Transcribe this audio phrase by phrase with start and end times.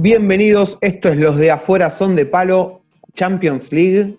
[0.00, 2.82] Bienvenidos, esto es Los de Afuera Son de Palo,
[3.16, 4.16] Champions League.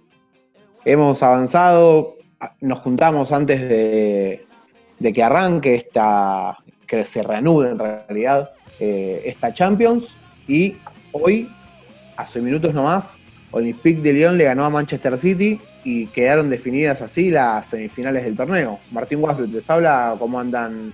[0.83, 2.17] Hemos avanzado,
[2.59, 4.45] nos juntamos antes de,
[4.99, 8.49] que arranque esta, que se reanude en realidad,
[8.81, 10.17] eh, esta Champions.
[10.49, 10.75] Y
[11.13, 11.49] hoy,
[12.17, 13.17] hace minutos nomás,
[13.51, 18.35] Olympique de Lyon le ganó a Manchester City y quedaron definidas así las semifinales del
[18.35, 18.79] torneo.
[18.91, 20.93] Martín Guasbet les habla, cómo andan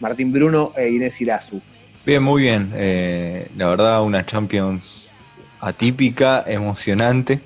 [0.00, 1.62] Martín Bruno e Inés Irazu.
[2.08, 2.72] Bien, muy bien.
[2.74, 5.12] Eh, la verdad, una Champions
[5.60, 7.38] atípica, emocionante.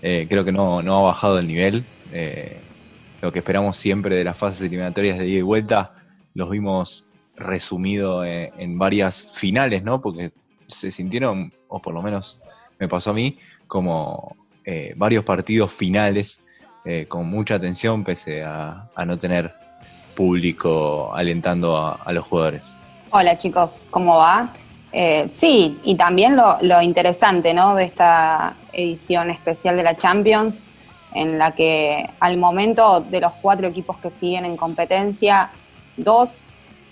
[0.00, 1.84] Eh, creo que no, ha bajado el nivel.
[2.12, 2.60] Eh,
[3.20, 5.94] lo que esperamos siempre de las fases eliminatorias de ida y vuelta,
[6.34, 10.00] los vimos resumido en, varias finales, ¿no?
[10.00, 10.30] Porque
[10.68, 12.40] se sintieron, o por lo menos
[12.78, 14.36] me pasó a mí, como
[14.94, 16.44] varios partidos finales
[17.08, 19.52] con mucha atención, pese a, no tener
[20.14, 22.76] público alentando a los jugadores.
[23.10, 24.52] Hola chicos, ¿cómo va?
[24.90, 27.76] Eh, sí, y también lo, interesante ¿no?
[27.76, 30.72] de esta edición especial de la Champions,
[31.14, 35.50] en la que al momento de los cuatro equipos que siguen en competencia,
[35.96, 36.48] dos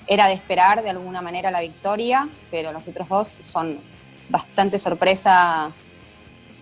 [0.06, 3.80] era de esperar de alguna manera la victoria, pero los otros dos son
[4.28, 5.72] bastante sorpresa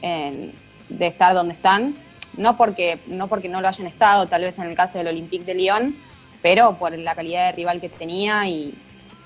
[0.00, 1.94] de estar donde están.
[2.38, 5.44] No porque, no porque no lo hayan estado, tal vez en el caso del Olympique
[5.44, 5.94] de Lyon,
[6.40, 8.74] pero por la calidad de rival que tenía y,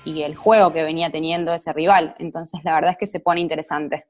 [0.07, 2.15] y el juego que venía teniendo ese rival.
[2.17, 4.05] Entonces, la verdad es que se pone interesante.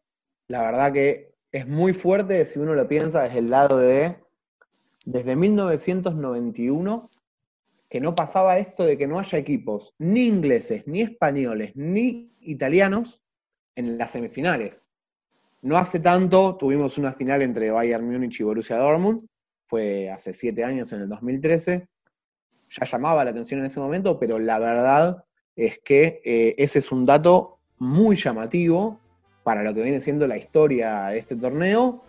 [0.48, 4.16] La verdad que es muy fuerte si uno lo piensa desde el lado de,
[5.06, 7.10] desde 1991,
[7.90, 13.24] que no pasaba esto de que no haya equipos ni ingleses, ni españoles, ni italianos
[13.76, 14.80] en las semifinales.
[15.64, 19.28] No hace tanto tuvimos una final entre Bayern Múnich y Borussia Dortmund,
[19.66, 21.88] fue hace siete años, en el 2013.
[22.70, 25.24] Ya llamaba la atención en ese momento, pero la verdad
[25.58, 29.00] es que eh, ese es un dato muy llamativo
[29.44, 32.04] para lo que viene siendo la historia de este torneo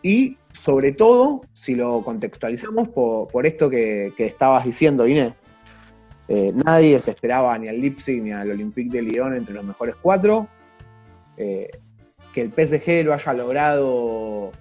[0.00, 5.34] y sobre todo si lo contextualizamos por, esto que, estabas diciendo, Inés.
[6.28, 9.96] Eh, nadie se esperaba ni al Leipzig ni al Olympique de Lyon entre los mejores
[10.00, 10.46] cuatro.
[11.36, 11.68] Eh,
[12.32, 14.52] que el PSG lo haya logrado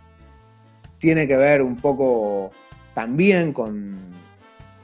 [0.98, 2.52] tiene que ver un poco
[2.94, 3.98] también con...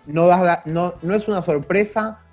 [0.05, 0.29] No,
[0.66, 2.26] no, no es una sorpresa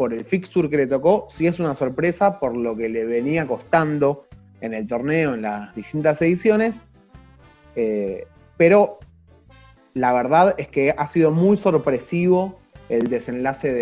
[0.00, 3.46] por el fixture que le tocó, sí es una sorpresa por lo que le venía
[3.46, 4.24] costando
[4.62, 6.86] en el torneo en las distintas ediciones,
[7.76, 8.98] eh, pero
[9.92, 13.74] la verdad es que ha sido muy sorpresivo el desenlace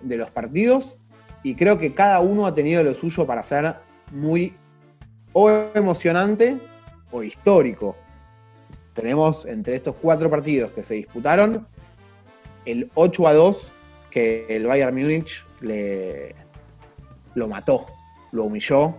[0.00, 0.96] de, los partidos
[1.42, 3.74] y creo que cada uno ha tenido lo suyo para ser
[4.12, 4.54] muy
[5.32, 6.56] o emocionante
[7.10, 7.96] o histórico.
[8.92, 11.66] Tenemos entre estos cuatro partidos que se disputaron
[12.64, 13.72] el 8 a 2
[14.12, 16.34] que el Bayern Múnich le,
[17.34, 17.86] lo mató,
[18.32, 18.96] lo humilló,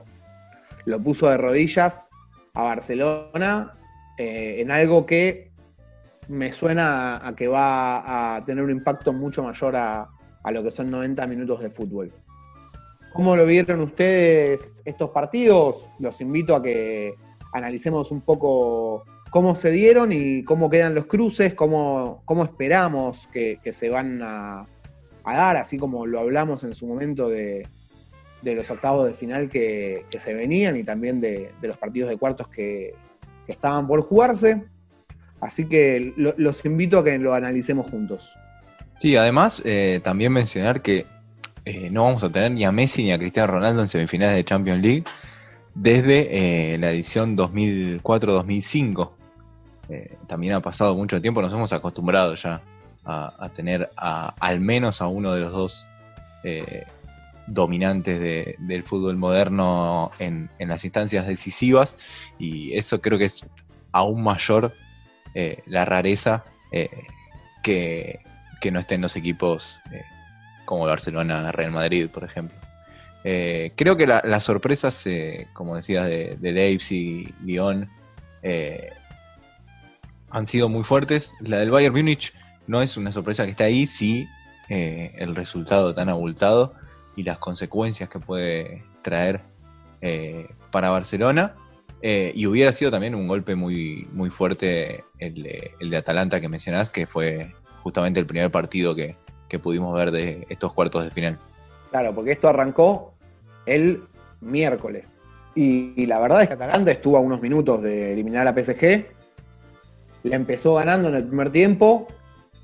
[0.85, 2.09] lo puso de rodillas
[2.53, 3.73] a Barcelona
[4.17, 5.51] eh, en algo que
[6.27, 10.09] me suena a, que va a tener un impacto mucho mayor a,
[10.43, 12.11] a lo que son 90 minutos de fútbol.
[13.13, 15.89] ¿Cómo lo vieron ustedes estos partidos?
[15.99, 17.15] Los invito a que
[17.53, 23.59] analicemos un poco cómo se dieron y cómo quedan los cruces, cómo, cómo esperamos que,
[23.63, 24.65] que se van a,
[25.25, 27.67] a dar, así como lo hablamos en su momento de,
[28.43, 32.93] los octavos de final que, se venían y también de, los partidos de cuartos que,
[33.47, 34.63] estaban por jugarse.
[35.39, 38.35] Así que los invito a que lo analicemos juntos.
[38.97, 41.05] Sí, además eh, también mencionar que
[41.65, 44.45] eh, no vamos a tener ni a Messi ni a Cristiano Ronaldo en semifinales de
[44.45, 45.03] Champions League
[45.75, 49.11] desde eh, la edición 2004-2005.
[50.25, 52.61] también ha pasado mucho tiempo, nos hemos acostumbrado ya
[53.05, 55.88] a, tener al menos a uno de los dos
[56.43, 56.85] eh,
[57.47, 61.99] dominantes del fútbol moderno en, las instancias decisivas
[62.40, 63.46] y eso creo que es
[63.91, 64.73] aún mayor
[65.35, 66.90] eh, la rareza eh,
[67.61, 68.19] que,
[68.72, 69.79] no estén los equipos
[70.66, 72.57] como Barcelona, Real Madrid, por ejemplo.
[73.22, 75.07] creo que las sorpresas,
[75.53, 77.87] como decías, de, de Leipzig, Lyon,
[80.31, 81.31] han sido muy fuertes.
[81.41, 82.34] La del Bayern Múnich
[82.67, 84.28] no es una sorpresa que está ahí, sí
[84.70, 86.73] eh, el resultado tan abultado
[87.16, 89.41] y las consecuencias que puede traer
[90.02, 91.56] eh, para Barcelona.
[92.02, 96.90] Eh, y hubiera sido también un golpe muy, muy fuerte el de, Atalanta que mencionás,
[96.90, 97.53] que fue
[97.84, 99.16] justamente el primer partido que,
[99.64, 101.40] pudimos ver de estos cuartos de final.
[101.90, 103.14] Claro, porque esto arrancó
[103.66, 104.03] el
[104.41, 105.08] miércoles.
[105.56, 109.06] Y, y, la verdad es que Atalanta estuvo a unos minutos de eliminar a PSG.
[110.23, 112.09] Le empezó ganando en el primer tiempo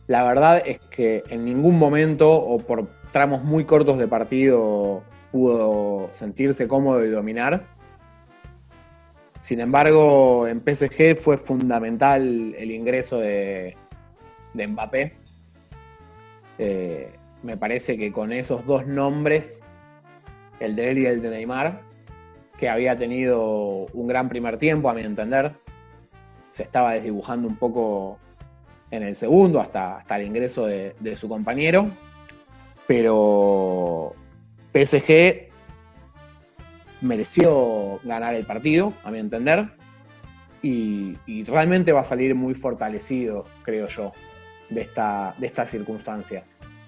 [0.07, 6.09] la verdad es que en ningún momento o por tramos muy cortos de partido pudo
[6.13, 7.65] sentirse cómodo y dominar.
[9.41, 13.75] Sin embargo, en PSG fue fundamental el ingreso de,
[14.53, 15.13] Mbappé.
[16.57, 17.11] Eh,
[17.41, 19.67] me parece que con esos dos nombres,
[20.59, 21.81] el de él y el de Neymar,
[22.57, 25.53] que había tenido un gran primer tiempo, a mi entender,
[26.51, 28.19] se estaba desdibujando un poco
[28.91, 31.89] en el segundo, hasta, hasta el ingreso de, su compañero.
[32.85, 34.13] Pero
[34.73, 35.49] PSG
[37.01, 39.69] mereció ganar el partido, a mi entender,
[40.61, 41.15] y,
[41.45, 44.11] realmente va a salir muy fortalecido, creo yo,
[44.69, 46.43] de esta, de esta circunstancia.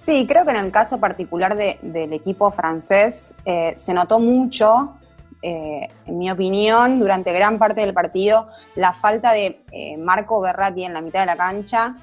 [0.06, 4.98] Sí, creo que en el caso particular del equipo francés eh, se notó mucho,
[5.44, 10.86] eh, en mi opinión, durante gran parte del partido, la falta de eh, Marco Berratti
[10.86, 11.96] en la mitad de la cancha.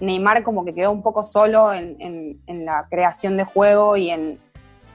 [0.00, 4.38] Neymar como que quedó un poco solo en la creación de juego y en,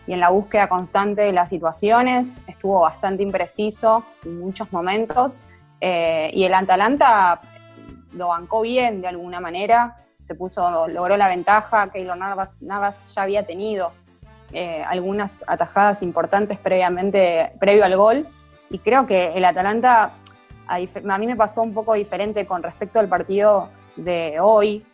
[0.08, 2.42] la búsqueda constante de las situaciones.
[2.48, 5.44] Estuvo bastante impreciso en muchos momentos.
[5.80, 7.42] Eh, y el Atalanta
[8.14, 13.24] lo bancó bien de alguna manera, se puso, logró la ventaja, Keylor Navas, Navas ya
[13.24, 13.92] había tenido
[14.54, 18.28] eh, algunas atajadas importantes previamente, previo al gol,
[18.70, 20.14] y creo que el Atalanta,
[20.68, 24.86] a, mí me pasó un poco diferente con respecto al partido de hoy,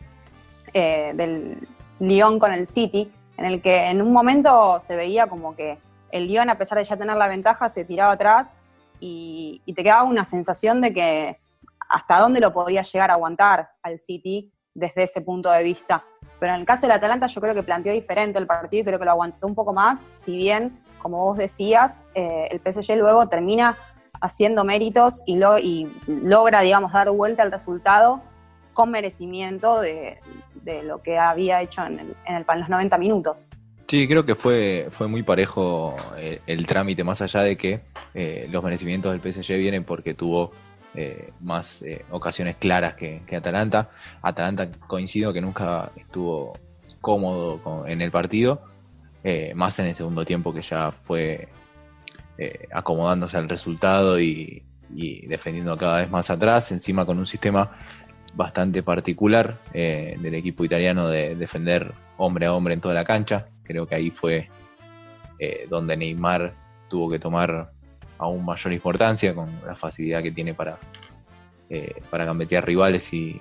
[0.72, 1.66] eh, del
[1.98, 5.78] Lyon con el City, en el que en un momento se veía como que
[6.10, 8.60] el Lyon, a pesar de ya tener la ventaja, se tiraba atrás
[9.00, 11.40] y, te quedaba una sensación de que
[11.88, 16.04] hasta dónde lo podía llegar a aguantar al City desde ese punto de vista.
[16.40, 18.98] Pero en el caso del Atalanta yo creo que planteó diferente el partido y creo
[18.98, 23.28] que lo aguantó un poco más, si bien, como vos decías, eh, el PSG luego
[23.28, 23.76] termina
[24.20, 25.56] haciendo méritos y, lo,
[26.06, 28.22] logra, digamos, dar vuelta al resultado
[28.72, 30.18] con merecimiento de,
[30.84, 33.50] lo que había hecho en, los 90 minutos.
[33.86, 37.80] Sí, creo que fue, fue muy parejo eh, el, trámite, más allá de que
[38.14, 40.52] eh, los merecimientos del PSG vienen porque tuvo
[40.94, 43.90] eh, más ocasiones claras que, Atalanta.
[44.22, 46.58] Atalanta coincido que nunca estuvo
[47.00, 48.62] cómodo en el partido,
[49.54, 51.48] más en el segundo tiempo que ya fue
[52.72, 54.62] acomodándose al resultado y,
[54.94, 57.70] y defendiendo cada vez más atrás, encima con un sistema
[58.34, 63.48] bastante particular eh, del equipo italiano de defender hombre a hombre en toda la cancha.
[63.62, 64.48] Creo que ahí fue
[65.38, 66.54] eh, donde Neymar
[66.88, 67.72] tuvo que tomar
[68.20, 70.78] aún mayor importancia con la facilidad que tiene para,
[71.68, 73.40] eh, para rivales y,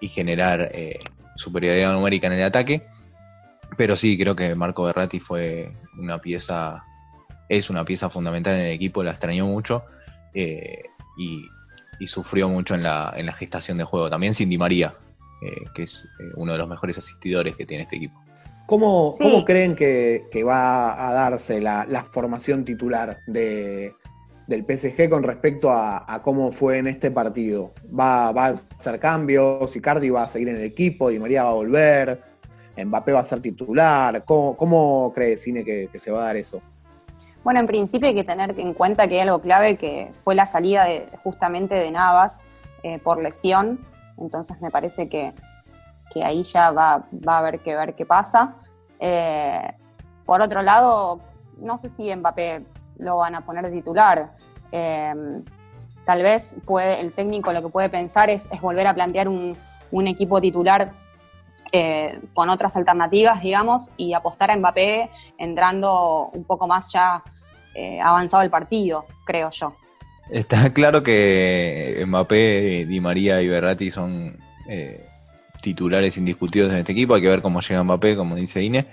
[0.00, 0.72] y generar
[1.36, 2.82] superioridad numérica en el ataque.
[3.76, 6.84] Pero sí, creo que Marco Berratti fue una pieza,
[7.48, 9.84] es una pieza fundamental en el equipo, la extrañó mucho.
[10.34, 11.46] y
[11.98, 14.10] y sufrió mucho en la, en la gestación de juego.
[14.10, 14.94] También Cindy María,
[15.42, 18.22] eh, que es eh, uno de los mejores asistidores que tiene este equipo.
[18.66, 19.14] ¿Cómo,
[19.44, 23.94] creen que, va a darse la, formación titular de,
[24.46, 27.72] del PSG con respecto a, cómo fue en este partido?
[27.98, 29.74] ¿Va, a hacer cambios?
[29.76, 31.10] ¿Icardi va a seguir en el equipo?
[31.10, 32.22] ¿Di María va a volver?
[32.76, 34.24] ¿Mbappé va a ser titular?
[34.24, 36.60] ¿Cómo, cómo cree Cine que se va a dar eso?
[37.46, 40.46] Bueno, en principio hay que tener en cuenta que hay algo clave que fue la
[40.46, 42.42] salida de, justamente de Navas
[42.82, 43.86] eh, por lesión,
[44.18, 45.32] entonces me parece que,
[46.24, 48.56] ahí ya va, a haber que ver qué pasa.
[49.00, 49.72] Eh,
[50.24, 51.20] por otro lado,
[51.58, 52.64] no sé si Mbappé
[52.98, 54.32] lo van a poner de titular.
[54.72, 55.14] Eh,
[56.04, 56.56] tal vez
[56.98, 59.56] el técnico lo que puede pensar es, volver a plantear un,
[60.06, 60.92] equipo titular
[62.34, 67.22] con otras alternativas, digamos, y apostar a Mbappé entrando un poco más ya
[67.78, 69.76] eh, avanzado el partido, creo yo.
[70.30, 75.06] Está claro que Mbappé, Di María y Berratti son eh,
[75.74, 77.14] titulares indiscutidos en este equipo.
[77.14, 78.86] Hay que ver cómo llega Mbappé, como dice Ine.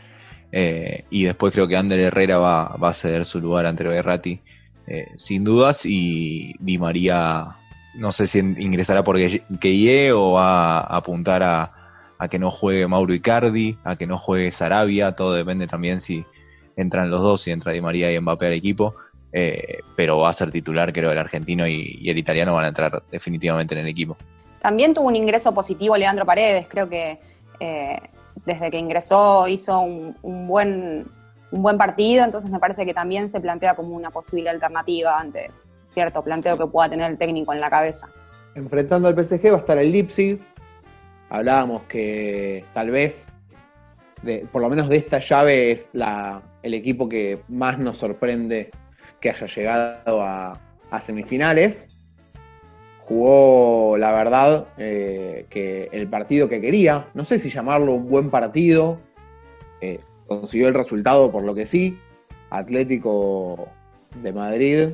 [0.51, 4.41] Eh, y después creo que Ander Herrera va, a ceder su lugar ante Berratti,
[5.17, 5.85] sin dudas.
[5.85, 7.55] Y Di María,
[7.95, 11.71] no sé si ingresará por Gueye o va a apuntar a,
[12.29, 15.11] que no juegue Mauro Icardi, a que no juegue Sarabia.
[15.11, 16.25] Todo depende también si,
[16.75, 18.95] entran los dos y entra Di María y Mbappé al equipo,
[19.31, 23.03] eh, pero va a ser titular, creo, el argentino y, el italiano van a entrar
[23.11, 24.17] definitivamente en el equipo.
[24.63, 27.19] También tuvo un ingreso positivo Leandro Paredes, creo que
[27.59, 27.99] eh,
[28.45, 31.05] desde que ingresó hizo un, buen,
[31.51, 35.51] un buen partido, entonces me parece que también se plantea como una posible alternativa ante
[35.85, 38.07] cierto planteo que pueda tener el técnico en la cabeza.
[38.55, 40.39] Enfrentando al PSG va a estar el Leipzig.
[41.29, 43.27] Hablábamos que tal vez,
[44.49, 48.71] por lo menos de esta llave, es la, el equipo que más nos sorprende
[49.19, 50.57] que haya llegado a,
[51.01, 51.87] semifinales.
[53.07, 58.29] Jugó, la verdad, eh, que el partido que quería, no sé si llamarlo un buen
[58.29, 58.97] partido,
[59.81, 61.97] eh, consiguió el resultado por lo que sí.
[62.49, 63.67] Atlético
[64.21, 64.89] de Madrid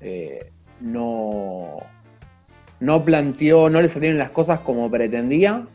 [0.00, 0.50] eh,
[0.80, 1.78] no,
[2.80, 5.66] no planteó, no le salieron las cosas como pretendía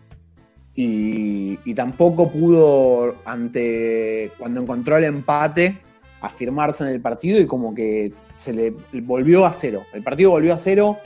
[0.76, 5.78] y, y, tampoco pudo, ante cuando encontró el empate,
[6.22, 9.84] afirmarse en el partido y como que se le volvió a cero.
[9.94, 10.98] El partido volvió a cero,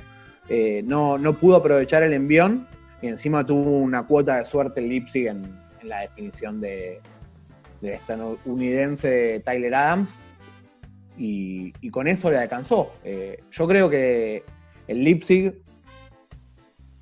[0.50, 2.68] eh, no, no, pudo aprovechar el envión
[3.02, 7.00] y encima tuvo una cuota de suerte el Leipzig en, la definición de,
[7.82, 10.20] de estadounidense Tyler Adams
[11.18, 12.94] y, y, con eso le alcanzó.
[13.04, 14.44] Eh, yo creo que
[14.88, 15.54] el Leipzig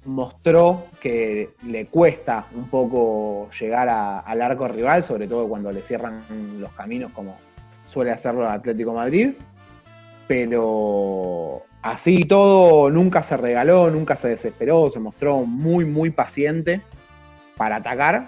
[0.05, 5.81] mostró que le cuesta un poco llegar a, al arco rival, sobre todo cuando le
[5.81, 6.21] cierran
[6.59, 7.37] los caminos como
[7.85, 9.33] suele hacerlo el Atlético Madrid,
[10.27, 16.81] pero así todo nunca se regaló, nunca se desesperó, se mostró muy, muy paciente
[17.55, 18.27] para atacar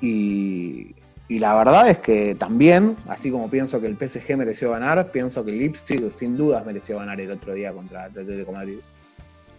[0.00, 0.94] y,
[1.28, 5.50] la verdad es que también, así como pienso que el PSG mereció ganar, pienso que
[5.50, 8.78] el Leipzig sin dudas mereció ganar el otro día contra el Atlético Madrid.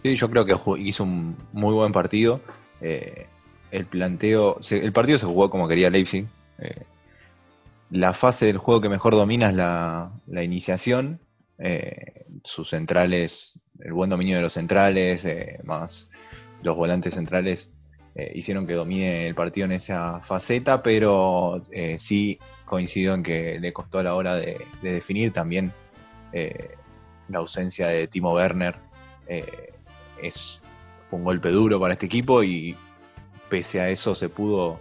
[0.02, 2.40] Sí, yo creo que hizo un muy buen partido.
[2.80, 3.26] Eh,
[3.70, 6.26] el planteo, el partido se jugó como quería Leipzig.
[6.58, 6.82] Eh,
[7.90, 11.20] la fase del juego que mejor domina es la iniciación.
[11.62, 16.08] Eh, sus centrales, el buen dominio de los centrales, eh, más
[16.62, 17.74] los volantes centrales,
[18.14, 21.62] eh, hicieron que domine el partido en esa faceta, pero
[21.98, 25.72] sí coincido en que le costó a la hora de, de definir también
[26.32, 28.76] la ausencia de Timo Werner.
[30.22, 30.60] es,
[31.06, 32.76] fue un golpe duro para este equipo y
[33.48, 34.80] pese a eso se pudo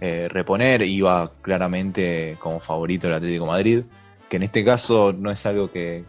[0.00, 0.82] reponer.
[0.82, 3.84] Iba claramente como favorito el Atlético Madrid,
[4.28, 6.04] que en este caso no es algo que,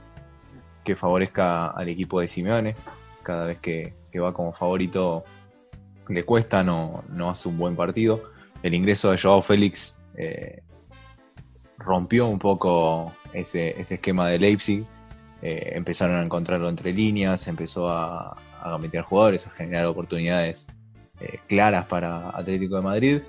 [0.83, 2.75] que favorezca al equipo de Simeone.
[3.23, 5.23] Cada vez que, va como favorito
[6.07, 8.31] le cuesta, no, no, hace un buen partido.
[8.63, 10.63] El ingreso de Joao Félix eh,
[11.77, 14.85] rompió un poco ese, ese esquema de Leipzig.
[15.41, 20.67] Eh, empezaron a encontrarlo entre líneas, empezó a, a meter jugadores, a generar oportunidades
[21.21, 23.21] eh, claras para Atlético de Madrid.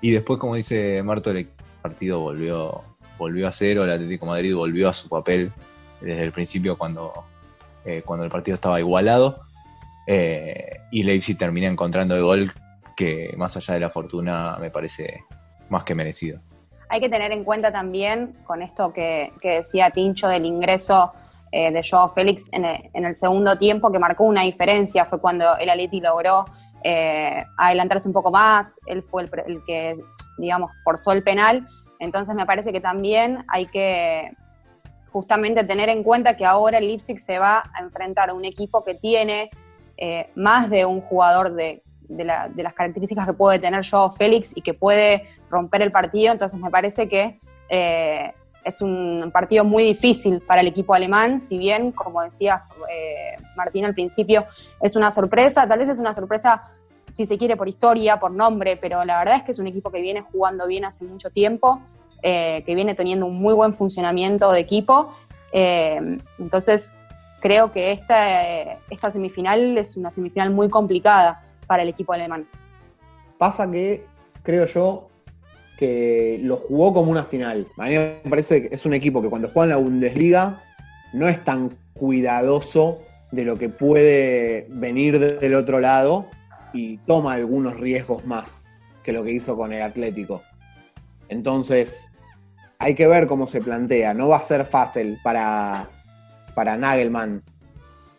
[0.00, 1.48] Y después, como dice Marto, el
[1.82, 2.82] partido volvió,
[3.18, 5.52] volvió a cero, el Atlético de Madrid volvió a su papel
[6.00, 7.12] desde el principio cuando,
[7.84, 9.40] eh, cuando el partido estaba igualado.
[10.06, 12.52] Eh, y Leipzig termina encontrando el gol
[12.96, 15.24] que más allá de la fortuna me parece
[15.68, 16.40] más que merecido.
[16.88, 21.12] Hay que tener en cuenta también con esto que, que decía Tincho del ingreso
[21.50, 25.20] eh, de Joao Félix en el, en el, segundo tiempo que marcó una diferencia, fue
[25.20, 26.44] cuando el Atleti logró
[27.56, 29.98] adelantarse un poco más, él fue el, el que,
[30.38, 31.66] digamos, forzó el penal,
[31.98, 34.30] entonces me parece que también hay que
[35.16, 38.84] justamente tener en cuenta que ahora el Leipzig se va a enfrentar a un equipo
[38.84, 39.48] que tiene
[39.96, 44.10] eh, más de un jugador de, de, la, de, las características que puede tener Joao
[44.10, 47.38] Félix y que puede romper el partido, entonces me parece que
[47.70, 53.42] eh, es un partido muy difícil para el equipo alemán, si bien, como decía eh,
[53.56, 54.44] Martín al principio,
[54.82, 56.74] es una sorpresa, tal vez es una sorpresa
[57.12, 59.90] si se quiere por historia, por nombre, pero la verdad es que es un equipo
[59.90, 61.80] que viene jugando bien hace mucho tiempo,
[62.22, 65.12] eh, que viene teniendo un muy buen funcionamiento de equipo,
[65.52, 66.94] eh, entonces
[67.40, 72.46] creo que esta, esta semifinal es una semifinal muy complicada para el equipo alemán.
[73.38, 74.04] Pasa que,
[74.42, 75.08] creo yo,
[75.78, 77.66] que lo jugó como una final.
[77.76, 80.62] A mí me parece que es un equipo que cuando juega en la Bundesliga
[81.12, 82.98] no es tan cuidadoso
[83.30, 86.26] de lo que puede venir del otro lado
[86.72, 88.68] y toma algunos riesgos más
[89.02, 90.42] que lo que hizo con el Atlético.
[91.28, 92.12] Entonces,
[92.78, 94.14] hay que ver cómo se plantea.
[94.14, 95.88] No va a ser fácil para,
[96.54, 97.42] para Nagelman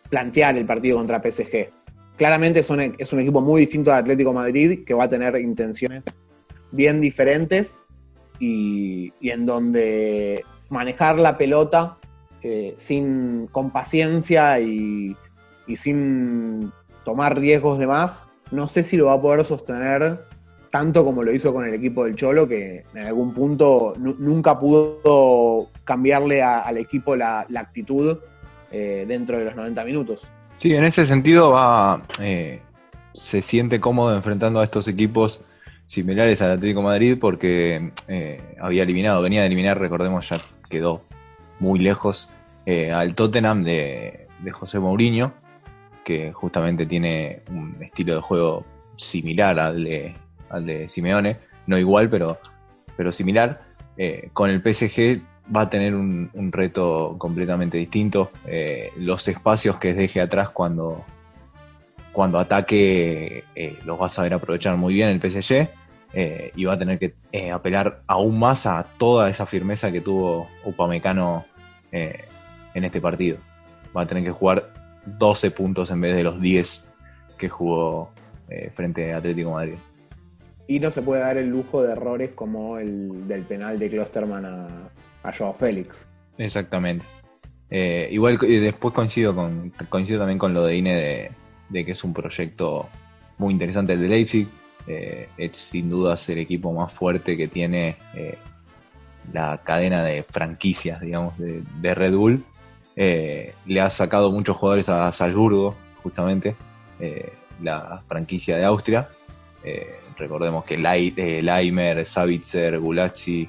[0.08, 1.70] plantear el partido contra PSG.
[2.16, 5.36] Claramente es un, es un equipo muy distinto al Atlético Madrid que va a tener
[5.36, 6.04] intenciones
[6.72, 7.84] bien diferentes
[8.40, 11.96] y, y en donde manejar la pelota
[12.42, 15.16] eh, sin, con paciencia y,
[15.66, 16.72] y, sin
[17.04, 20.20] tomar riesgos de más, no sé si lo va a poder sostener
[20.70, 25.68] tanto como lo hizo con el equipo del Cholo, que en algún punto nunca pudo
[25.84, 28.18] cambiarle al equipo la, actitud
[28.70, 30.26] eh, dentro de los 90 minutos.
[30.56, 32.60] Sí, en ese sentido va, eh,
[33.14, 35.44] se siente cómodo enfrentando a estos equipos
[35.86, 41.02] similares al Atlético Madrid porque eh, había eliminado, venía de eliminar, recordemos, ya quedó
[41.60, 42.28] muy lejos
[42.92, 45.32] al Tottenham de, José Mourinho,
[46.04, 50.14] que justamente tiene un estilo de juego similar al de,
[50.50, 52.38] al de Simeone, no igual, pero,
[52.96, 53.60] pero similar.
[53.96, 55.20] Eh, con el PSG
[55.54, 58.30] va a tener un, reto completamente distinto.
[58.46, 61.04] Eh, los espacios que deje atrás cuando,
[62.12, 65.68] cuando ataque eh, los va a saber aprovechar muy bien el PSG
[66.56, 67.14] y va a tener que
[67.52, 71.44] apelar aún más a toda esa firmeza que tuvo Upamecano
[71.92, 73.36] en este partido.
[73.94, 74.72] va a tener que jugar
[75.04, 76.84] 12 puntos en vez de los 10
[77.36, 78.10] que jugó
[78.74, 79.74] frente a Atlético Madrid.
[80.68, 84.44] Y no se puede dar el lujo de errores como el del penal de Klosterman
[84.44, 84.68] a,
[85.22, 86.06] a Joao Félix.
[86.36, 87.04] Exactamente.
[87.70, 91.30] Eh, igual después coincido con coincido también con lo de INE
[91.68, 92.88] de, que es un proyecto
[93.36, 94.48] muy interesante el de Leipzig.
[94.86, 97.96] Eh, es sin dudas el equipo más fuerte que tiene
[99.32, 102.44] la cadena de franquicias, digamos, de, Red Bull.
[102.96, 106.56] le ha sacado muchos jugadores a Salzburgo, justamente
[107.62, 109.08] la franquicia de Austria.
[110.18, 113.48] Eh, recordemos que Leimer, Savitzer, Gulacci,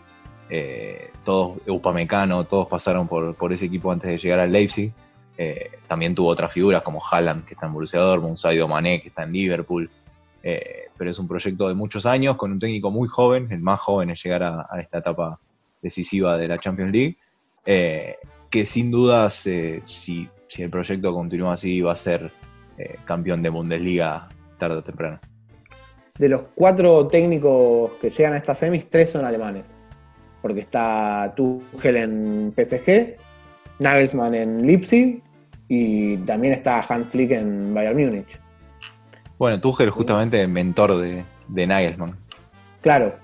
[0.49, 4.91] eh, todos, Upamecano, todos pasaron por, ese equipo antes de llegar al Leipzig.
[5.37, 9.09] Eh, también tuvo otras figuras como Haaland, que está en Borussia Dortmund, Sadio Mané, que
[9.09, 9.89] está en Liverpool.
[10.41, 14.09] pero es un proyecto de muchos años, con un técnico muy joven, el más joven
[14.09, 15.39] en llegar a, esta etapa
[15.81, 17.17] decisiva de la Champions League.
[18.49, 22.31] que sin dudas, si, si el proyecto continúa así, va a ser
[22.79, 25.19] eh, campeón de Bundesliga tarde o temprano.
[26.19, 29.73] De los cuatro técnicos que llegan a esta semis, tres son alemanes.
[30.41, 33.15] Porque está Tuchel en PSG,
[33.79, 35.23] Nagelsmann en Leipzig
[35.67, 38.39] y también está Hans Flick en Bayern Múnich.
[39.39, 42.15] Bueno, Tuchel justamente mentor de, de Nagelsmann.
[42.81, 43.15] Claro.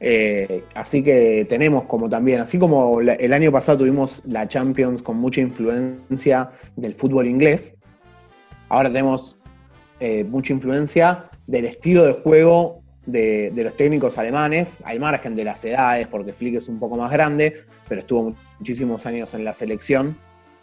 [0.00, 5.16] Eh, así que tenemos como también, así como el año pasado tuvimos la Champions con
[5.18, 7.74] mucha influencia del fútbol inglés,
[8.68, 9.38] Ahora tenemos
[10.00, 15.64] eh, mucha influencia del estilo de juego de, los técnicos alemanes, al margen de las
[15.64, 20.16] edades, porque Flick es un poco más grande, pero estuvo muchísimos años en la selección,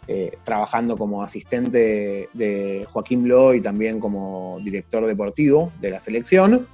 [0.08, 6.68] eh, trabajando como asistente de Joaquín Lowe y también como director deportivo de la selección.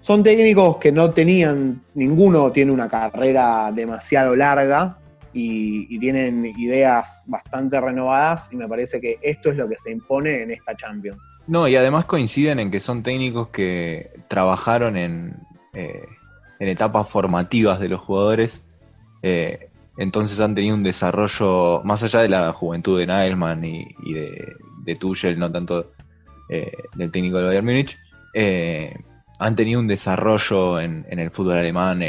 [0.00, 4.98] Son técnicos que no tenían, ninguno tiene una carrera demasiado larga,
[5.32, 10.42] y, tienen ideas bastante renovadas y me parece que esto es lo que se impone
[10.42, 11.18] en esta Champions.
[11.48, 15.34] No, y además coinciden en que son técnicos que trabajaron en,
[15.72, 16.04] eh,
[16.60, 18.62] etapas formativas de los jugadores,
[19.22, 24.56] eh, entonces han tenido un desarrollo, más allá de la juventud de Nagelman y, de,
[24.84, 25.92] de, Tuchel, no tanto
[26.50, 27.96] eh, del técnico de Bayern Múnich,
[29.40, 32.00] han tenido un desarrollo en, en el fútbol alemán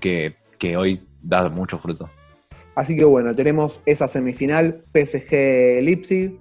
[0.00, 2.08] que, que hoy da mucho fruto.
[2.74, 6.38] Así que bueno, tenemos esa semifinal PSG-Leipzig.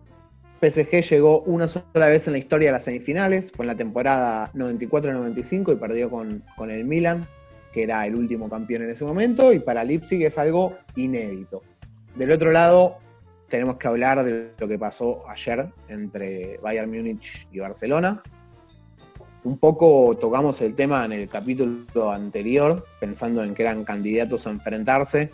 [0.69, 4.51] PSG llegó una sola vez en la historia de las semifinales, fue en la temporada
[4.53, 7.27] 94-95 y perdió con, con el Milan,
[7.73, 11.63] que era el último campeón en ese momento, y para Leipzig es algo inédito.
[12.15, 12.97] Del otro lado,
[13.49, 18.23] tenemos que hablar de lo que pasó ayer entre Bayern Múnich y Barcelona.
[19.43, 24.51] Un poco tocamos el tema en el capítulo anterior, pensando en que eran candidatos a
[24.51, 25.31] enfrentarse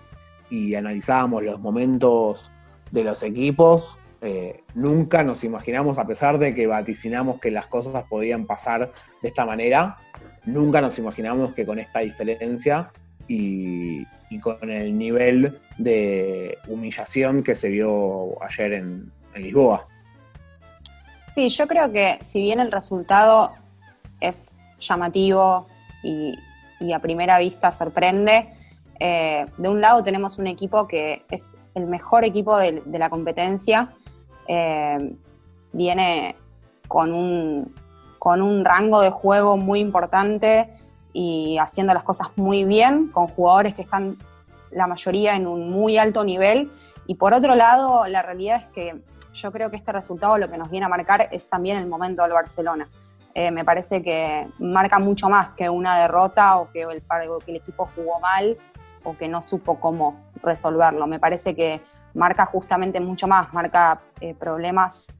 [0.49, 2.51] y analizábamos los momentos
[2.91, 3.99] de los equipos.
[4.21, 9.27] Eh, nunca nos imaginamos, a pesar de que vaticinamos que las cosas podían pasar de
[9.27, 9.97] esta manera,
[10.45, 12.91] nunca nos imaginamos que con esta diferencia
[13.27, 14.05] y,
[14.41, 19.87] con el nivel de humillación que se vio ayer en, Lisboa.
[21.33, 23.53] Sí, yo creo que si bien el resultado
[24.19, 25.67] es llamativo
[26.03, 26.37] y,
[26.93, 28.53] a primera vista sorprende.
[28.99, 33.93] Eh, de un lado tenemos un equipo que es el mejor equipo de, la competencia,
[34.49, 35.15] eh,
[35.71, 36.35] viene
[36.87, 37.73] con un,
[38.17, 40.67] con un rango de juego muy importante
[41.13, 44.17] y haciendo las cosas muy bien, con jugadores que están
[44.71, 46.71] la mayoría en un muy alto nivel.
[47.05, 49.01] Y por otro lado, la realidad es que
[49.33, 52.23] yo creo que este resultado lo que nos viene a marcar es también el momento
[52.23, 52.89] del Barcelona.
[53.35, 57.03] Eh, me parece que marca mucho más que una derrota o que el,
[57.45, 58.57] que el equipo jugó mal
[59.03, 61.05] o que no supo cómo resolverlo.
[61.05, 61.81] Me parece que
[62.13, 65.13] marca justamente mucho más, marca eh, problemas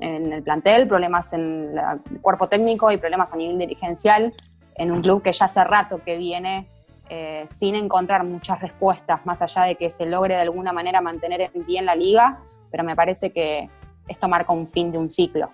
[0.00, 4.32] en el plantel, problemas en el cuerpo técnico y problemas a nivel dirigencial
[4.74, 6.66] en un club que ya hace rato que viene
[7.10, 11.50] eh, sin encontrar muchas respuestas, más allá de que se logre de alguna manera mantener
[11.52, 13.68] en pie en la liga, pero me parece que
[14.08, 15.50] esto marca un fin de un ciclo.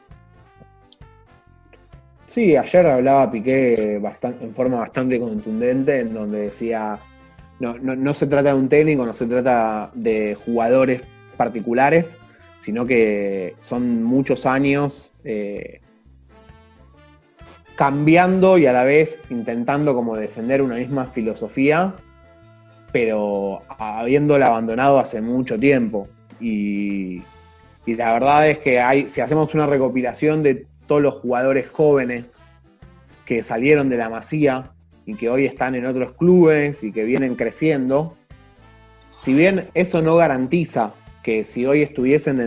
[2.29, 6.97] Sí, ayer hablaba Piqué en forma bastante contundente, en donde decía,
[7.61, 11.03] no, se trata de un técnico, no se trata de jugadores
[11.37, 12.17] particulares,
[12.59, 15.81] sino que son muchos años eh,
[17.77, 21.95] cambiando y a la vez intentando como defender una misma filosofía,
[22.93, 26.09] pero habiéndola abandonado hace mucho tiempo.
[26.41, 27.23] Y,
[27.87, 32.41] la verdad es que si hacemos una recopilación de todos los jugadores jóvenes
[33.25, 34.71] que salieron de la masía
[35.07, 38.17] y que hoy están en otros clubes y que vienen creciendo,
[39.21, 42.41] si bien eso no garantiza que si hoy estuviesen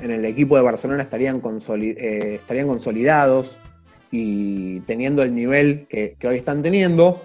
[0.00, 1.40] en, el equipo de Barcelona estarían,
[1.80, 3.58] eh, estarían consolidados
[4.10, 7.22] y teniendo el nivel que, hoy están teniendo.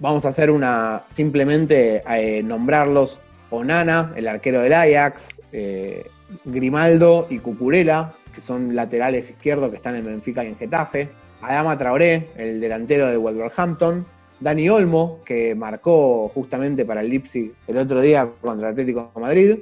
[0.00, 6.04] Vamos a hacer una, simplemente eh, nombrarlos Onana, el arquero del Ajax, eh,
[6.44, 11.08] Grimaldo y Cucurella, que son laterales izquierdos que están en Benfica y en Getafe,
[11.42, 14.04] Adama Traoré, el delantero de Wolverhampton,
[14.40, 19.20] Dani Olmo, que marcó justamente para el Leipzig el otro día contra el Atlético de
[19.20, 19.58] Madrid,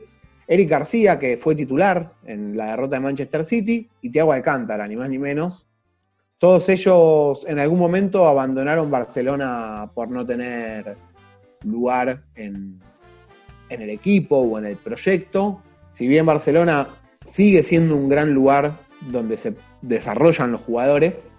[0.46, 4.96] Eric García, que fue titular en la derrota de Manchester City, y Thiago Alcántara, ni
[4.96, 5.66] más ni menos.
[6.38, 10.96] Todos ellos en algún momento abandonaron Barcelona por no tener
[11.64, 12.80] lugar en,
[13.70, 15.62] en el equipo o en el proyecto.
[15.92, 16.88] Si bien Barcelona
[17.24, 18.72] sigue siendo un gran lugar
[19.10, 21.30] donde se desarrollan los jugadores,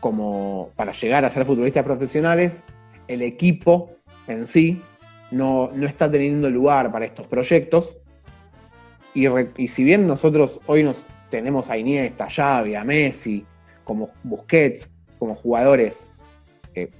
[0.00, 2.62] como para llegar a ser futbolistas profesionales,
[3.08, 3.90] el equipo
[4.26, 4.82] en sí
[5.30, 7.96] no, está teniendo lugar para estos proyectos.
[9.14, 13.46] Y, si bien nosotros hoy nos tenemos a Iniesta, Xavi, a Messi,
[13.82, 16.10] como Busquets, como jugadores
[16.74, 16.90] eh,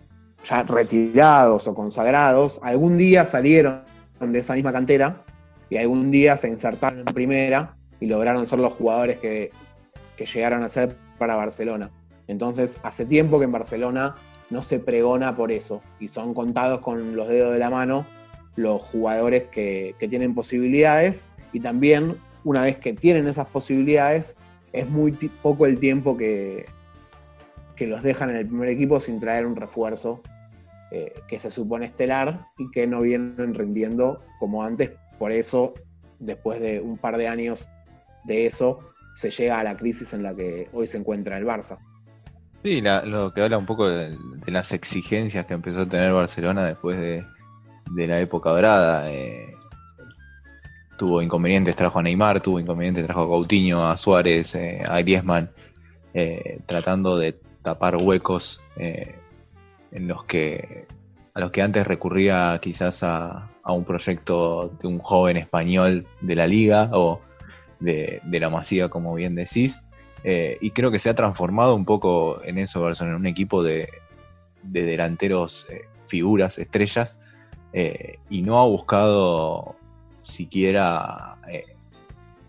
[0.43, 3.83] ya retirados o consagrados, algún día salieron
[4.19, 5.25] de esa misma cantera
[5.69, 9.51] y algún día se insertaron en primera y lograron ser los jugadores que,
[10.17, 11.91] que llegaron a ser para Barcelona.
[12.29, 14.17] Entonces, hace tiempo que en Barcelona
[14.51, 18.07] no se pregona por eso y son contados con los dedos de la mano
[18.57, 24.37] los jugadores que, tienen posibilidades y también una vez que tienen esas posibilidades
[24.73, 25.13] es muy
[25.43, 26.67] poco el tiempo que,
[27.77, 30.23] que los dejan en el primer equipo sin traer un refuerzo
[30.91, 34.93] eh, que se supone estelar y que no vienen rindiendo como antes.
[35.19, 35.75] Por eso,
[36.19, 37.69] después de un par de años
[38.25, 38.81] de eso,
[39.15, 41.79] se llega a la crisis en la que hoy se encuentra el Barça.
[42.67, 46.99] Sí, lo que habla un poco de, las exigencias que empezó a tener Barcelona después
[46.99, 47.25] de,
[48.09, 49.09] la época dorada.
[49.09, 49.55] Eh,
[50.99, 55.49] tuvo inconvenientes, trajo a Neymar, tuvo inconvenientes, trajo a Coutinho, a Suárez, eh, a Griezmann,
[56.13, 60.89] eh, tratando de tapar huecos en los que
[61.35, 66.49] a los que antes recurría quizás a, un proyecto de un joven español de la
[66.49, 67.21] liga o
[67.79, 69.86] de, de la Masía, como bien decís.
[70.25, 73.89] Eh, y creo que se ha transformado un poco en eso, en un equipo de,
[74.63, 77.19] delanteros eh, figuras, estrellas,
[77.73, 79.77] eh, y no ha buscado
[80.21, 81.37] siquiera,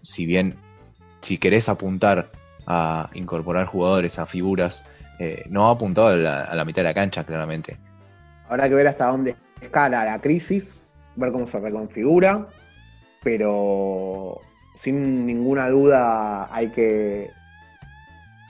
[0.01, 0.55] si bien,
[1.21, 2.31] si querés apuntar
[2.65, 4.83] a incorporar jugadores, a figuras,
[5.49, 7.77] no ha apuntado a la, mitad de la cancha, claramente.
[8.49, 10.83] Habrá que ver hasta dónde escala la crisis,
[11.15, 12.47] ver cómo se reconfigura,
[13.23, 14.41] pero
[14.75, 17.29] sin ninguna duda hay que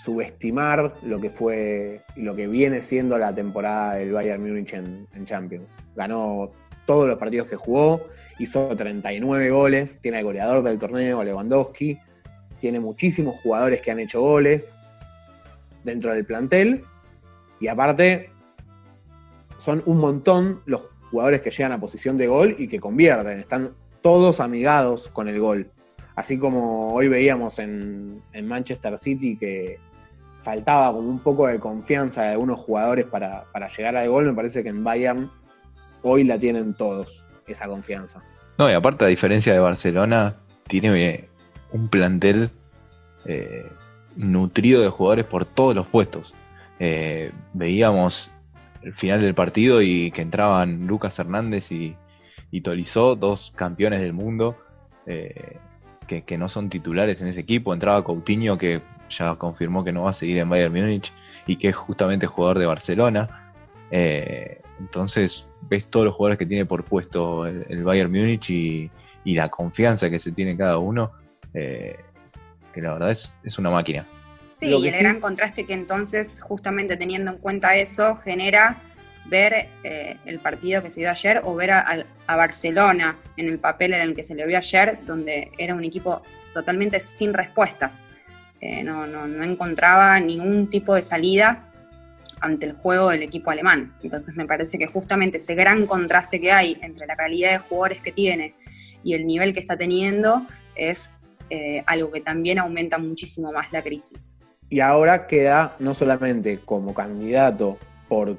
[0.08, 5.06] subestimar lo que fue y lo que viene siendo la temporada del Bayern Múnich en,
[5.26, 5.67] Champions.
[5.98, 6.54] Ganó
[6.86, 8.08] todos los partidos que jugó,
[8.39, 12.00] hizo 39 goles, tiene el goleador del torneo, Lewandowski,
[12.62, 14.78] tiene muchísimos jugadores que han hecho goles
[15.84, 16.86] dentro del plantel
[17.60, 18.30] y aparte
[19.58, 23.74] son un montón los jugadores que llegan a posición de gol y que convierten, están
[24.02, 25.70] todos amigados con el gol.
[26.15, 29.80] Así como hoy veíamos en Manchester City que
[30.48, 33.44] faltaba como un poco de confianza de algunos jugadores para,
[33.76, 35.30] llegar al gol, me parece que en Bayern
[36.04, 38.22] hoy la tienen todos, esa confianza.
[38.58, 41.30] No, y aparte, a diferencia de Barcelona, tiene eh,
[41.74, 42.50] un plantel
[43.26, 43.66] eh,
[44.16, 46.34] nutrido de jugadores por todos los puestos.
[46.80, 48.32] Eh, veíamos
[48.84, 51.98] el final del partido y que entraban Lucas Hernández y,
[52.52, 54.56] y Tolizó, dos campeones del mundo,
[55.06, 57.74] que, no son titulares en ese equipo.
[57.74, 61.12] Entraba Coutinho, que ya confirmó que no va a seguir en Bayern Múnich
[61.46, 63.54] y que es justamente jugador de Barcelona.
[63.91, 68.91] Eh, entonces ves todos los jugadores que tiene por puesto el, Bayern Múnich y,
[69.26, 71.12] la confianza que se tiene cada uno,
[71.54, 71.98] eh,
[72.74, 74.06] que la verdad es, es una máquina.
[74.56, 78.78] Sí, y el gran contraste que entonces, justamente teniendo en cuenta eso, genera
[79.26, 83.60] ver eh, el partido que se dio ayer o ver a, a, Barcelona en el
[83.60, 88.06] papel en el que se le vio ayer, donde era un equipo totalmente sin respuestas.
[88.60, 89.06] Eh, no,
[89.43, 91.70] encontraba ningún tipo de salida
[92.39, 93.93] ante el juego del equipo alemán.
[94.04, 98.02] Entonces me parece que justamente ese gran contraste que hay entre la calidad de jugadores
[98.02, 98.56] que tiene
[99.04, 101.10] y el nivel que está teniendo es
[101.50, 104.36] eh, algo que también aumenta muchísimo más la crisis.
[104.70, 108.38] Y ahora queda no solamente como candidato por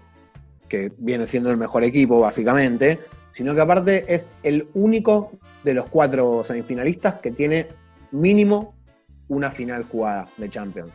[0.69, 2.99] que viene siendo el mejor equipo básicamente,
[3.33, 5.33] sino que aparte es el único
[5.65, 7.69] de los cuatro semifinalistas que tiene
[8.11, 8.75] mínimo
[9.29, 10.91] una final jugada de Champions.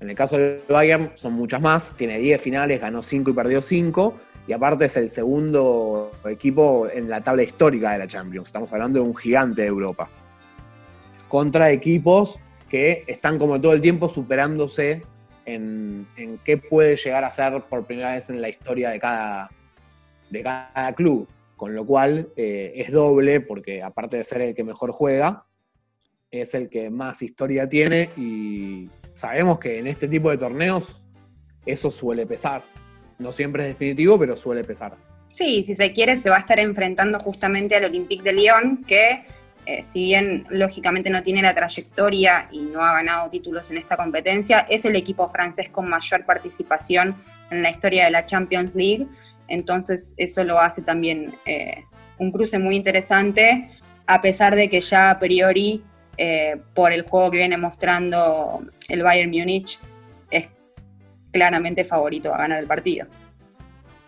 [0.00, 3.60] En el caso del Bayern son muchas más, tiene 10 finales, ganó 5 y perdió
[3.60, 4.14] 5,
[4.46, 8.48] y aparte es el segundo equipo en la tabla histórica de la Champions.
[8.48, 10.08] Estamos hablando de un gigante de Europa.
[11.28, 15.02] Contra equipos que están como todo el tiempo superándose
[15.44, 16.06] en,
[16.44, 19.50] qué puede llegar a ser por primera vez en la historia de cada,
[20.30, 21.28] de cada club.
[21.56, 25.44] Con lo cual eh, es doble, porque aparte de ser el que mejor juega,
[26.30, 31.06] es el que más historia tiene y sabemos que en este tipo de torneos
[31.66, 32.62] eso suele pesar.
[33.18, 34.96] No siempre es definitivo, pero suele pesar.
[35.32, 39.24] Sí, si se quiere, se va a estar enfrentando justamente al Olympique de Lyon, que
[39.66, 43.96] eh, si bien lógicamente no tiene la trayectoria y no ha ganado títulos en esta
[43.96, 47.14] competencia, es el equipo francés con mayor participación
[47.50, 49.06] en la historia de la Champions League.
[49.48, 51.84] Entonces eso lo hace también eh,
[52.18, 53.70] un cruce muy interesante,
[54.06, 55.84] a pesar de que ya a priori,
[56.22, 59.80] eh, por el juego que viene mostrando el Bayern Múnich,
[60.30, 60.48] es
[61.32, 63.06] claramente favorito a ganar el partido.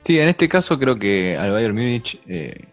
[0.00, 2.66] Sí, en este caso creo que al Bayern Múnich eh,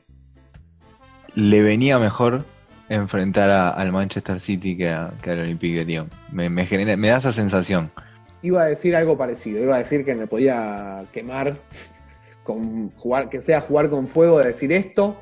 [1.35, 2.43] le venía mejor
[2.89, 6.09] enfrentar al Manchester City que, al Olympique de Lyon.
[6.33, 7.93] Me, me, da esa sensación.
[8.41, 11.55] Iba a decir algo parecido, iba a decir que me podía quemar
[12.43, 15.21] con jugar, que sea jugar con fuego de decir esto,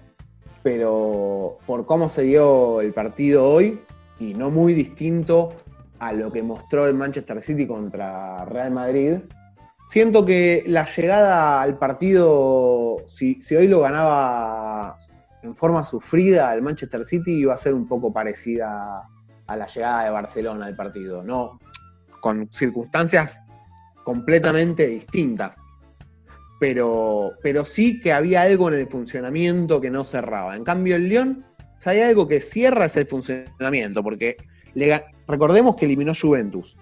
[0.63, 3.79] pero por cómo se dio el partido hoy,
[4.19, 5.55] y no muy distinto
[5.99, 9.19] a lo que mostró el Manchester City contra Real Madrid,
[9.87, 14.97] siento que la llegada al partido, si, hoy lo ganaba
[15.41, 19.03] en forma sufrida el Manchester City, iba a ser un poco parecida
[19.47, 21.59] a la llegada de Barcelona al partido, ¿no?
[22.21, 23.41] Con circunstancias
[24.03, 25.63] completamente distintas.
[26.59, 30.55] Pero, pero sí que había algo en el funcionamiento que no cerraba.
[30.55, 31.45] En cambio, el León,
[31.79, 34.37] si hay algo que cierra es el funcionamiento, porque
[35.27, 36.75] recordemos que eliminó Juventus.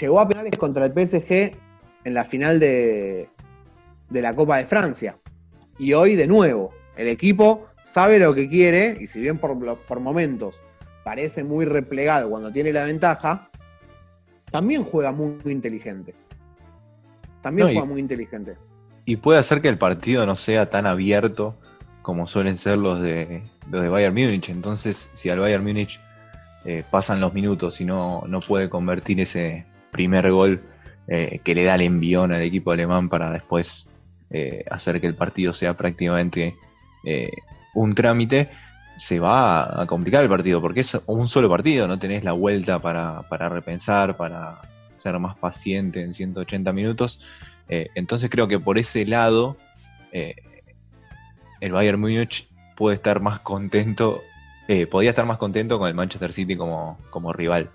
[0.00, 1.56] Llegó a penales contra el PSG
[2.04, 3.28] en la final de,
[4.10, 5.18] la Copa de Francia.
[5.78, 10.00] Y hoy de nuevo, el equipo sabe lo que quiere y si bien por, por
[10.00, 10.62] momentos
[11.04, 13.48] parece muy replegado cuando tiene la ventaja,
[14.50, 16.14] también juega muy, inteligente.
[17.42, 18.56] También juega muy inteligente.
[19.04, 21.54] Y puede hacer que el partido no sea tan abierto
[22.02, 24.48] como suelen ser los de, los de Bayern Múnich.
[24.48, 26.00] Entonces, si al Bayern Múnich
[26.64, 30.62] eh, pasan los minutos y no, no puede convertir ese primer gol
[31.06, 33.86] eh, que le da el envión al equipo alemán para después
[34.30, 36.56] eh, hacer que el partido sea prácticamente
[37.72, 38.50] un trámite,
[38.96, 42.80] se va a complicar el partido, porque es un solo partido, no tenés la vuelta
[42.80, 44.60] para, para repensar, para
[44.96, 47.22] ser más paciente en 180 minutos.
[47.68, 49.56] entonces creo que por ese lado
[51.60, 54.22] el Bayern Múnich puede estar más contento
[54.68, 57.70] eh, podía estar más contento con el Manchester City como, como rival.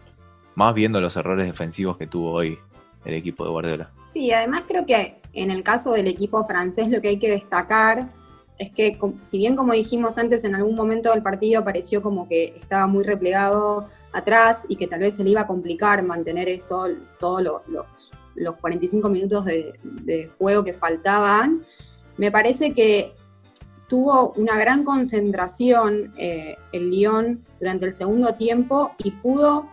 [0.55, 2.59] Más viendo los errores defensivos que tuvo hoy
[3.05, 3.91] el equipo de Guardiola.
[4.11, 8.07] Sí, además creo que en el caso del equipo francés lo que hay que destacar
[8.57, 12.55] es que si bien como dijimos antes en algún momento del partido pareció como que
[12.59, 16.85] estaba muy replegado atrás y que tal vez se le iba a complicar mantener eso
[17.19, 17.61] todos los,
[18.35, 21.61] los 45 minutos de, de juego que faltaban,
[22.17, 23.15] me parece que
[23.91, 29.67] tuvo una gran concentración eh, el Lyon durante el segundo tiempo y pudo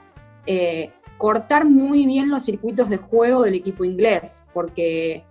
[0.44, 5.22] eh, cortar muy bien los circuitos de juego del equipo inglés, porque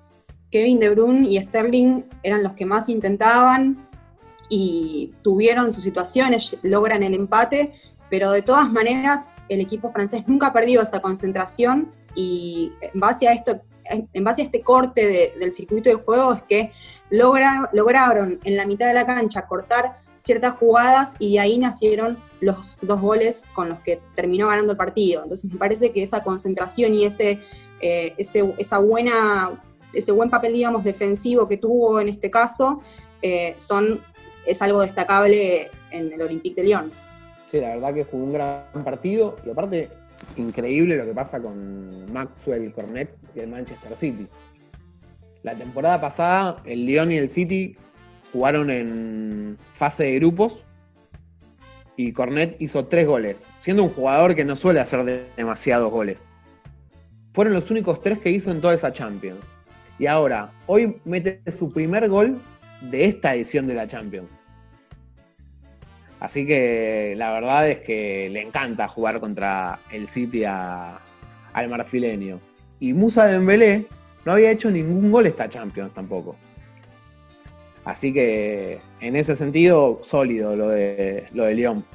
[0.51, 3.89] Kevin De Bruyne y Sterling eran los que más intentaban
[4.47, 7.73] y tuvieron sus situaciones, logran el empate,
[8.09, 13.33] pero de todas maneras el equipo francés nunca perdió esa concentración y en base a
[13.33, 16.71] esto, en base a este corte del circuito de juego es que
[17.09, 22.77] lograron en la mitad de la cancha cortar ciertas jugadas y de ahí nacieron los
[22.81, 25.23] dos goles con los que terminó ganando el partido.
[25.23, 27.39] Entonces me parece que esa concentración y ese,
[27.81, 32.81] eh, esa buena, ese buen papel, digamos, defensivo que tuvo en este caso,
[33.21, 34.01] eh, son,
[34.45, 36.91] es algo destacable en el Olympique de Lyon.
[37.49, 39.89] Sí, la verdad que jugó un gran partido y aparte
[40.35, 44.27] increíble lo que pasa con Maxwell Cornet y el Manchester City.
[45.47, 47.77] La temporada pasada, el Lyon y el City
[48.33, 50.65] jugaron en fase de grupos
[51.95, 56.25] y Cornet hizo tres goles, siendo un jugador que no suele hacer demasiados goles.
[57.31, 59.39] Fueron los únicos tres que hizo en toda esa Champions.
[59.97, 62.41] Y ahora, hoy mete su primer gol
[62.81, 64.37] de esta edición de la Champions.
[66.19, 72.41] Así que la verdad es que le encanta jugar contra el City al marfileño.
[72.81, 73.85] Y Musa Dembélé
[74.27, 76.35] no había hecho ningún gol esta Champions tampoco.
[77.85, 81.85] Así que en ese sentido, sólido lo de, lo de Lyon.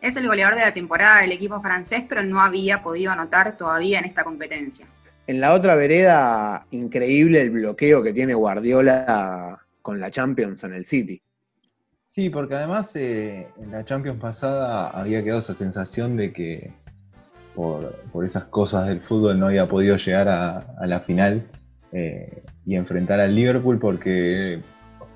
[0.00, 4.00] Es el goleador de la temporada del equipo francés, pero no había podido anotar todavía
[4.00, 4.88] en esta competencia.
[5.28, 10.84] En la otra vereda, increíble el bloqueo que tiene Guardiola con la Champions en el
[10.84, 11.22] City.
[12.04, 16.72] Sí, porque además eh, en la Champions pasada había quedado esa sensación de que
[17.54, 21.44] por, esas cosas del fútbol no había podido llegar a, la final
[21.92, 24.60] eh, y enfrentar al Liverpool porque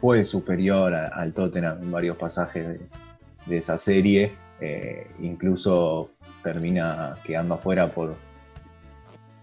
[0.01, 2.79] fue superior al Tottenham en varios pasajes
[3.47, 4.33] de, esa serie.
[4.61, 6.11] Eh, incluso
[6.43, 8.17] termina quedando afuera por,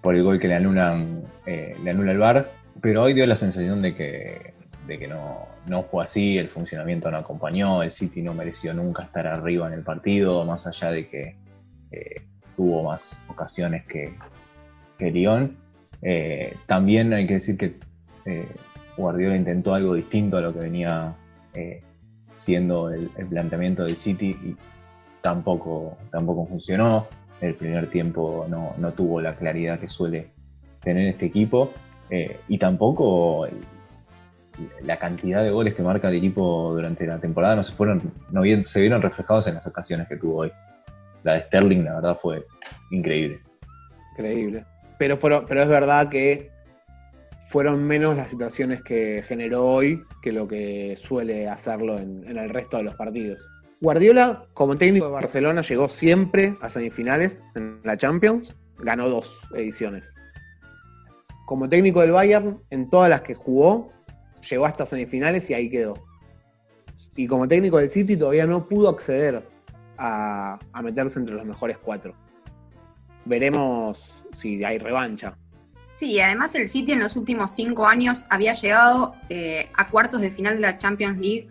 [0.01, 2.51] por el gol que le anulan eh, le anula el VAR.
[2.81, 4.53] Pero hoy dio la sensación de que,
[4.85, 9.03] de que no, no fue así, el funcionamiento no acompañó, el City no mereció nunca
[9.03, 11.35] estar arriba en el partido, más allá de que
[12.55, 14.13] tuvo más ocasiones que,
[14.97, 15.57] que Lyon.
[16.67, 17.75] también hay que decir que
[18.97, 21.15] Guardiola intentó algo distinto a lo que venía
[21.53, 21.81] eh,
[22.35, 24.55] siendo el, planteamiento del City y
[25.21, 27.07] tampoco, tampoco funcionó.
[27.41, 30.31] El primer tiempo no, tuvo la claridad que suele
[30.81, 31.71] tener este equipo
[32.09, 33.47] eh, y tampoco
[34.83, 38.41] la cantidad de goles que marca el equipo durante la temporada no se fueron, no
[38.63, 40.51] se vieron reflejados en las ocasiones que tuvo hoy.
[41.25, 42.45] La de Sterling, la verdad, fue
[42.91, 43.41] increíble.
[44.11, 44.63] Increíble.
[44.99, 46.51] Pero, pero es verdad que
[47.47, 52.77] fueron menos las situaciones que generó hoy que lo que suele hacerlo en, el resto
[52.77, 53.41] de los partidos.
[53.81, 60.13] Guardiola, como técnico de Barcelona, llegó siempre a semifinales en la Champions, ganó dos ediciones.
[61.47, 63.91] Como técnico del Bayern, en todas las que jugó,
[64.47, 65.95] llegó hasta semifinales y ahí quedó.
[67.15, 69.54] Y como técnico del City todavía no pudo acceder
[69.97, 72.13] a meterse entre los mejores cuatro.
[73.25, 75.35] Veremos si hay revancha.
[75.95, 80.29] Sí, además el City en los últimos cinco años había llegado eh, a cuartos de
[80.29, 81.47] final de la Champions League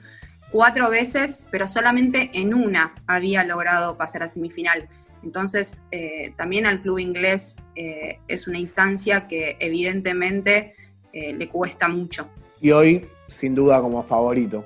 [0.51, 4.87] cuatro veces, pero solamente en una había logrado pasar a semifinal.
[5.23, 10.77] Entonces, eh, también al club inglés eh, es una instancia que evidentemente
[11.15, 12.29] le cuesta mucho.
[12.61, 14.65] Y hoy, sin duda, como favorito.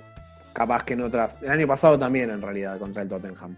[0.55, 1.38] Capaz que en otras.
[1.43, 3.55] El año pasado también, en realidad, contra el Tottenham.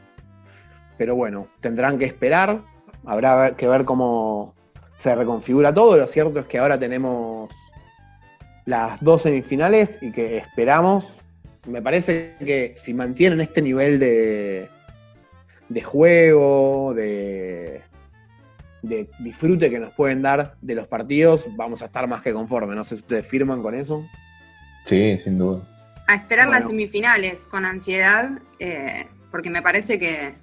[1.00, 2.60] Pero bueno, tendrán que esperar.
[3.06, 4.54] Habrá que ver cómo,
[4.98, 5.96] se reconfigura todo.
[5.96, 7.48] Lo cierto es que ahora tenemos
[8.66, 11.16] las dos semifinales y que esperamos.
[11.66, 14.68] Me parece que si mantienen este nivel de,
[15.70, 17.80] de juego, de,
[18.82, 22.76] de disfrute que nos pueden dar de los partidos, vamos a estar más que conformes.
[22.76, 24.04] No sé si ustedes firman con eso.
[24.84, 25.62] Sí, sin duda.
[26.08, 30.34] A esperar las semifinales con ansiedad, eh, porque me parece que,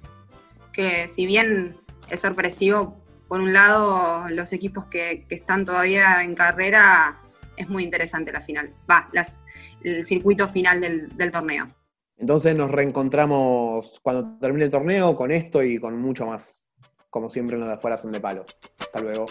[0.72, 1.76] que si bien
[2.10, 2.96] es sorpresivo,
[3.28, 7.18] por un lado, los equipos que, están todavía en carrera,
[7.56, 8.72] es muy interesante la final.
[8.90, 9.44] Va, las,
[9.82, 11.68] el circuito final del, del torneo.
[12.16, 16.70] Entonces nos reencontramos cuando termine el torneo con esto y con mucho más.
[17.10, 18.44] Como siempre, los de afuera son de palo.
[18.78, 19.26] Hasta luego.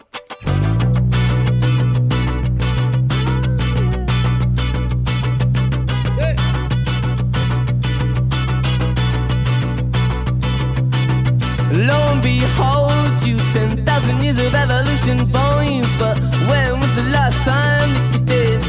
[12.27, 15.85] Behold, you 10,000 years of evolution born you.
[16.01, 16.17] But
[16.49, 18.59] when was the last time that you did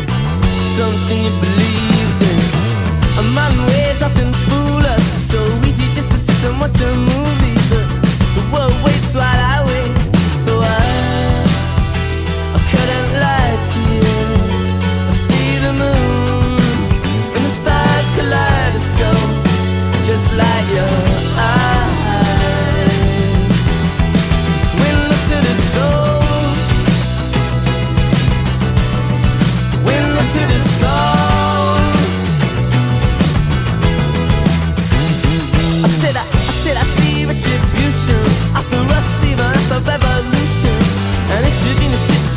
[0.79, 2.41] something you believed in?
[3.23, 5.07] A man ways often fool us.
[5.17, 7.87] It's so easy just to sit and watch a movie, but
[8.37, 9.48] the world waits while I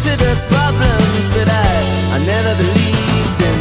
[0.04, 1.72] to the problems that I,
[2.16, 3.60] I never believed in.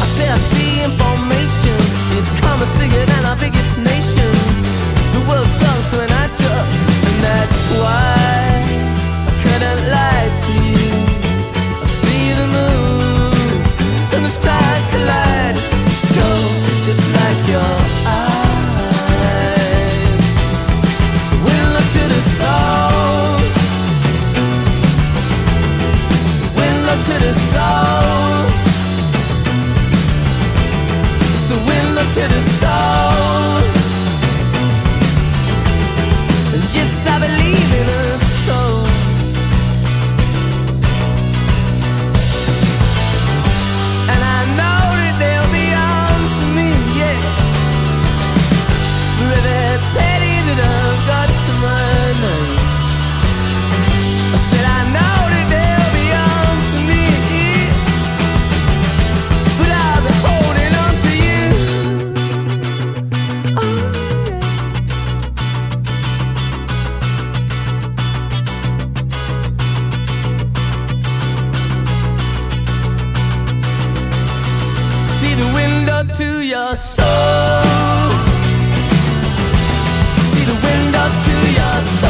[0.00, 1.07] I say I see information
[32.60, 33.62] soul.
[36.76, 38.87] Yes, I believe in a soul.
[76.18, 77.06] To your soul.
[80.32, 82.07] See the window to your soul.